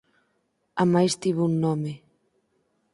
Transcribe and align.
amais 0.81 1.13
tivo 1.21 1.41
un 1.49 1.53
nome. 1.65 1.93